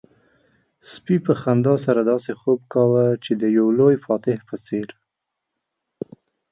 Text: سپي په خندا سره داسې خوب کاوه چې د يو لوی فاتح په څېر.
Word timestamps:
سپي 0.91 1.15
په 1.25 1.33
خندا 1.41 1.73
سره 1.85 2.01
داسې 2.11 2.31
خوب 2.39 2.59
کاوه 2.73 3.05
چې 3.23 3.31
د 3.41 3.43
يو 3.57 3.67
لوی 3.79 3.95
فاتح 4.05 4.39
په 4.49 4.55
څېر. 4.65 4.87